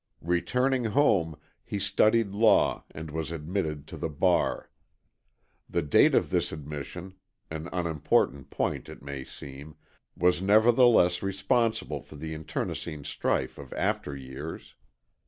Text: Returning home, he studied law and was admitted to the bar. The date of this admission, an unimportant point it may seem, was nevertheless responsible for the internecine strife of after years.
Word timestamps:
Returning 0.25 0.85
home, 0.85 1.37
he 1.63 1.77
studied 1.77 2.29
law 2.31 2.85
and 2.89 3.11
was 3.11 3.31
admitted 3.31 3.85
to 3.89 3.97
the 3.97 4.09
bar. 4.09 4.71
The 5.69 5.83
date 5.83 6.15
of 6.15 6.31
this 6.31 6.51
admission, 6.51 7.13
an 7.51 7.69
unimportant 7.71 8.49
point 8.49 8.89
it 8.89 9.03
may 9.03 9.23
seem, 9.23 9.75
was 10.17 10.41
nevertheless 10.41 11.21
responsible 11.21 12.01
for 12.01 12.15
the 12.15 12.33
internecine 12.33 13.03
strife 13.03 13.59
of 13.59 13.73
after 13.73 14.15
years. 14.17 14.73